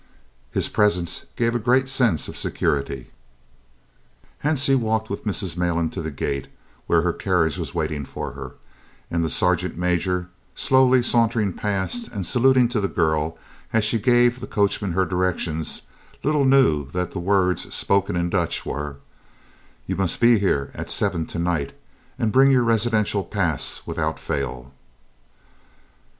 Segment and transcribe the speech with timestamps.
[0.49, 3.11] His presence gave a great sense of security!
[4.43, 5.55] Hansie walked with Mrs.
[5.55, 6.47] Malan to the gate,
[6.87, 8.53] where her carriage was waiting for her,
[9.11, 13.37] and the sergeant major, slowly sauntering past and saluting to the girl
[13.73, 15.83] as she gave the coachman her directions,
[16.23, 18.95] little knew that the words spoken in Dutch were:
[19.85, 21.77] "You must be here at 7 to night,
[22.17, 24.73] and bring your residential pass without fail."